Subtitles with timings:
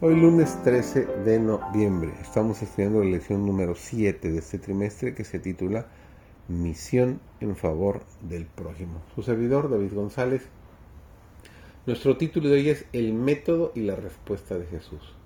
[0.00, 5.24] Hoy lunes 13 de noviembre estamos estudiando la lección número 7 de este trimestre que
[5.24, 5.88] se titula
[6.46, 9.02] Misión en favor del prójimo.
[9.16, 10.46] Su servidor David González.
[11.84, 15.16] Nuestro título de hoy es El método y la respuesta de Jesús.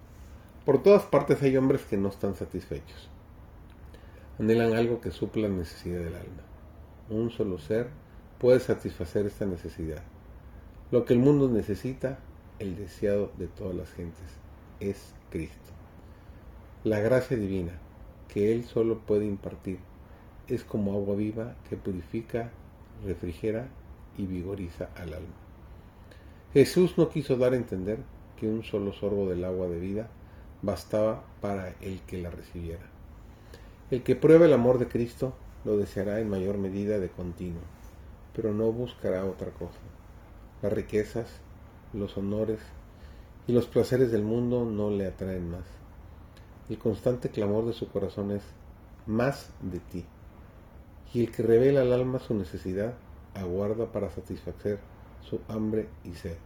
[0.65, 3.11] Por todas partes hay hombres que no están satisfechos.
[4.39, 6.43] Anhelan algo que supla la necesidad del alma.
[7.11, 7.91] Un solo ser
[8.39, 10.03] puede satisfacer esta necesidad.
[10.91, 12.21] Lo que el mundo necesita,
[12.59, 14.42] el deseado de todas las gentes
[14.91, 15.57] es Cristo.
[16.85, 17.73] La gracia divina
[18.29, 19.79] que Él solo puede impartir
[20.49, 22.51] es como agua viva que purifica,
[23.05, 23.69] refrigera
[24.19, 25.35] y vigoriza al alma.
[26.53, 27.99] Jesús no quiso dar a entender
[28.39, 30.09] que un solo sorbo del agua de vida
[30.63, 32.83] bastaba para el que la recibiera.
[33.91, 37.63] El que prueba el amor de Cristo lo deseará en mayor medida de continuo,
[38.35, 39.79] pero no buscará otra cosa.
[40.63, 41.29] Las riquezas,
[41.93, 42.61] los honores,
[43.47, 45.65] y los placeres del mundo no le atraen más.
[46.69, 48.43] El constante clamor de su corazón es
[49.07, 50.05] más de ti.
[51.13, 52.95] Y el que revela al alma su necesidad
[53.35, 54.79] aguarda para satisfacer
[55.21, 56.37] su hambre y sed.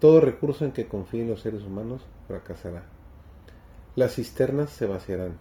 [0.00, 2.84] Todo recurso en que confíen los seres humanos fracasará.
[3.94, 5.38] Las cisternas se vaciarán,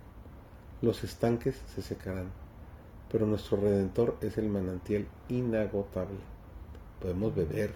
[0.82, 2.32] los estanques se secarán,
[3.12, 6.20] pero nuestro Redentor es el manantial inagotable.
[7.02, 7.74] Podemos beber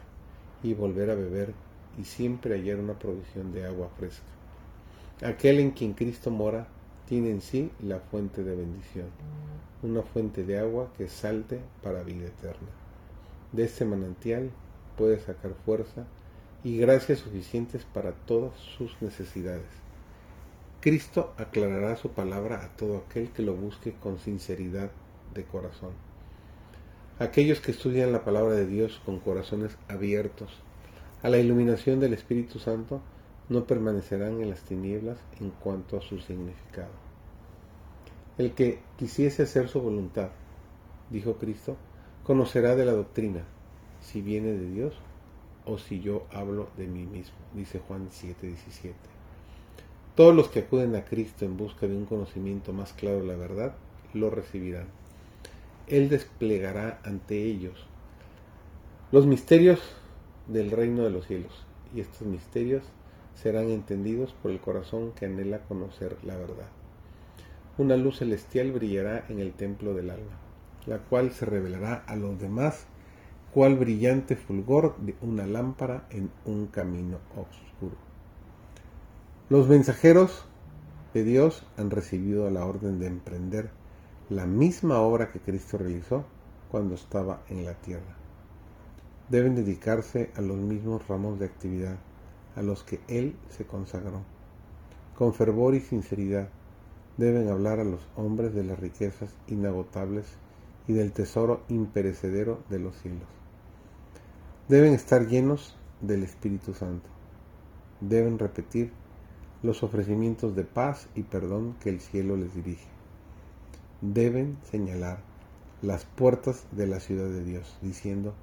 [0.64, 1.54] y volver a beber
[2.00, 4.24] y siempre hallar una provisión de agua fresca.
[5.22, 6.68] Aquel en quien Cristo mora
[7.08, 9.08] tiene en sí la fuente de bendición,
[9.84, 12.70] una fuente de agua que salte para vida eterna.
[13.52, 14.50] De este manantial
[14.98, 16.06] puede sacar fuerza
[16.64, 19.68] y gracias suficientes para todas sus necesidades.
[20.80, 24.92] Cristo aclarará su palabra a todo aquel que lo busque con sinceridad
[25.34, 25.92] de corazón.
[27.18, 30.50] Aquellos que estudian la palabra de Dios con corazones abiertos
[31.22, 33.02] a la iluminación del Espíritu Santo,
[33.50, 36.92] no permanecerán en las tinieblas en cuanto a su significado.
[38.38, 40.30] El que quisiese hacer su voluntad,
[41.10, 41.76] dijo Cristo,
[42.24, 43.44] conocerá de la doctrina,
[44.02, 44.94] si viene de Dios
[45.66, 48.94] o si yo hablo de mí mismo, dice Juan 7:17.
[50.16, 53.36] Todos los que acuden a Cristo en busca de un conocimiento más claro de la
[53.36, 53.76] verdad,
[54.14, 54.88] lo recibirán.
[55.88, 57.88] Él desplegará ante ellos
[59.12, 59.80] los misterios
[60.50, 62.84] del reino de los cielos, y estos misterios
[63.36, 66.68] serán entendidos por el corazón que anhela conocer la verdad.
[67.78, 70.40] Una luz celestial brillará en el templo del alma,
[70.88, 72.88] la cual se revelará a los demás
[73.54, 77.96] cual brillante fulgor de una lámpara en un camino oscuro.
[79.50, 80.46] Los mensajeros
[81.14, 83.70] de Dios han recibido la orden de emprender
[84.30, 86.26] la misma obra que Cristo realizó
[86.70, 88.20] cuando estaba en la tierra
[89.30, 91.98] deben dedicarse a los mismos ramos de actividad
[92.56, 94.22] a los que Él se consagró.
[95.16, 96.50] Con fervor y sinceridad
[97.18, 100.26] deben hablar a los hombres de las riquezas inagotables
[100.88, 103.28] y del tesoro imperecedero de los cielos.
[104.68, 107.10] Deben estar llenos del Espíritu Santo.
[108.02, 108.92] Deben repetir
[109.62, 112.88] los ofrecimientos de paz y perdón que el cielo les dirige.
[114.02, 115.20] Deben señalar
[115.82, 118.34] las puertas de la ciudad de Dios, diciendo,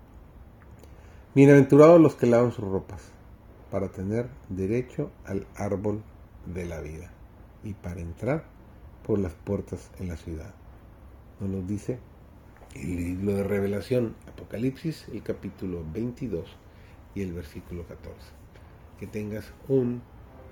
[1.36, 3.12] Bienaventurados los que lavan sus ropas,
[3.70, 6.02] para tener derecho al árbol
[6.46, 7.10] de la vida
[7.62, 8.44] y para entrar
[9.06, 10.54] por las puertas en la ciudad.
[11.38, 11.98] Nos lo dice
[12.74, 16.46] el libro de Revelación, Apocalipsis, el capítulo 22
[17.14, 18.16] y el versículo 14.
[18.98, 20.00] Que tengas un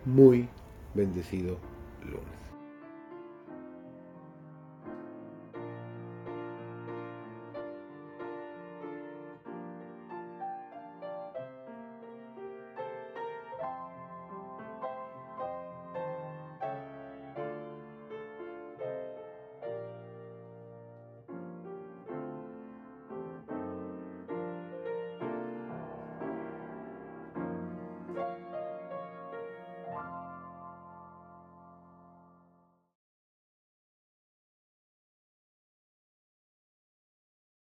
[0.04, 0.50] muy
[0.94, 1.56] bendecido
[2.02, 2.53] lunes.